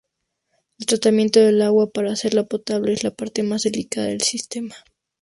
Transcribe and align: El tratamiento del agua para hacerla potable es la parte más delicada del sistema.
El 0.79 0.87
tratamiento 0.87 1.41
del 1.41 1.61
agua 1.61 1.91
para 1.91 2.11
hacerla 2.13 2.47
potable 2.47 2.91
es 2.91 3.03
la 3.03 3.11
parte 3.13 3.43
más 3.43 3.61
delicada 3.61 4.07
del 4.07 4.21
sistema. 4.21 4.73